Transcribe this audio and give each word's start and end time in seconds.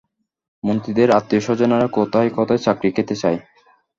মন্ত্রীদের 0.63 1.09
আত্মীয়স্বজনেরা 1.11 1.87
কথায় 1.91 2.29
কথায় 2.37 2.61
চাকরি 2.65 2.89
খেতে 2.91 3.15
চায়। 3.15 3.37